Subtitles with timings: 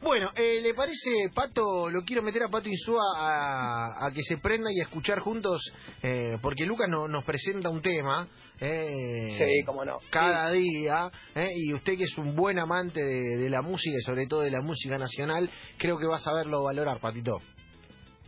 [0.00, 4.38] Bueno, eh, ¿le parece, Pato, lo quiero meter a Pato Insúa a, a que se
[4.38, 5.60] prenda y a escuchar juntos?
[6.02, 8.28] Eh, porque Lucas no- nos presenta un tema.
[8.60, 9.98] eh, Sí, cómo no.
[10.10, 14.02] Cada día, eh, y usted que es un buen amante de, de la música y
[14.02, 17.40] sobre todo de la música nacional, creo que va a saberlo valorar, Patito.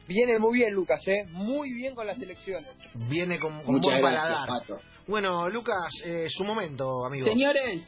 [0.07, 1.25] Viene muy bien, Lucas, ¿eh?
[1.31, 2.69] Muy bien con las elecciones.
[3.09, 4.49] Viene con, con Muchas buen gracias, paladar.
[4.67, 4.81] Pato.
[5.07, 7.27] Bueno, Lucas, eh, su momento, amigo.
[7.27, 7.85] Señores,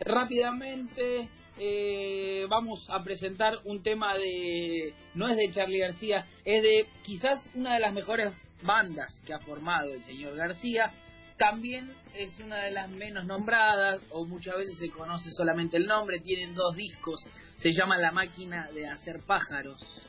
[0.00, 1.28] rápidamente
[1.58, 2.09] eh,
[2.46, 4.94] vamos a presentar un tema de...
[5.14, 9.40] No es de Charlie García, es de quizás una de las mejores bandas que ha
[9.40, 10.92] formado el señor García.
[11.36, 16.20] También es una de las menos nombradas, o muchas veces se conoce solamente el nombre.
[16.20, 17.18] Tienen dos discos,
[17.56, 20.06] se llama La máquina de hacer pájaros.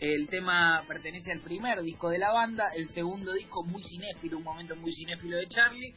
[0.00, 4.44] El tema pertenece al primer disco de la banda, el segundo disco muy cinéfilo, un
[4.44, 5.94] momento muy cinéfilo de Charlie.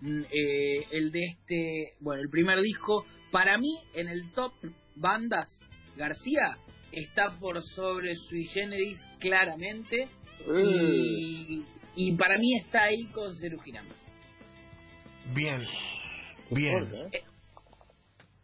[0.00, 4.52] Mm, eh, el de este, bueno, el primer disco, para mí en el top
[4.96, 5.60] bandas,
[5.96, 6.56] García
[6.92, 10.08] está por sobre Sui Generis claramente
[10.46, 11.64] y,
[11.96, 13.86] y para mí está ahí con Ceru Girán.
[15.34, 15.62] Bien,
[16.50, 16.88] bien.
[16.88, 17.24] Fuerte, ¿eh?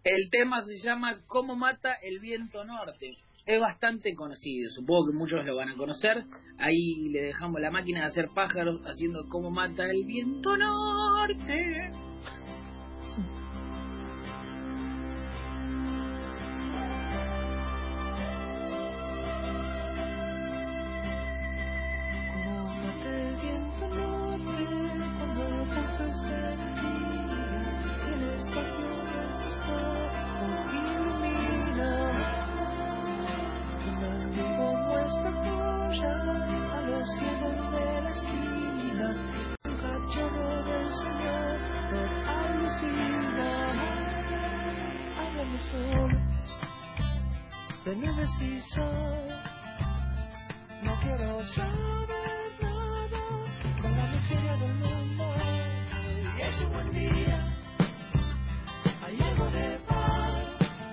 [0.04, 3.12] El tema se llama ¿Cómo mata el viento norte?
[3.44, 6.24] Es bastante conocido, supongo que muchos lo van a conocer.
[6.58, 11.90] Ahí le dejamos la máquina de hacer pájaros haciendo ¿Cómo mata el viento norte?
[47.88, 48.84] de mi besisa.
[50.82, 52.17] No quiero saber.